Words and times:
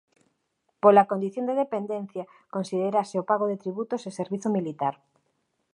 Pola 0.83 1.07
condición 1.11 1.45
de 1.47 1.59
"dependencia" 1.63 2.23
considérase 2.55 3.15
o 3.21 3.27
pago 3.31 3.45
de 3.51 3.59
tributos 3.63 4.01
e 4.03 4.11
servizo 4.19 4.47
militar. 4.57 4.95